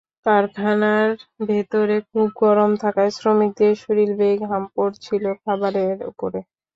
কারখানার 0.25 1.09
ভেতরে 1.47 1.97
খুব 2.09 2.27
গরম 2.41 2.71
থাকায় 2.83 3.11
শ্রমিকদের 3.17 3.73
শরীর 3.83 4.09
বেয়ে 4.19 4.37
ঘাম 4.43 4.63
পড়ছিল 4.75 5.23
খাবারের 5.41 5.97
ওপরে। 6.11 6.39